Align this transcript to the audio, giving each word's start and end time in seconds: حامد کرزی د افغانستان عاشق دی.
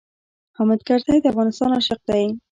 حامد 0.57 0.79
کرزی 0.87 1.17
د 1.21 1.25
افغانستان 1.31 1.69
عاشق 1.77 1.99
دی. 2.09 2.25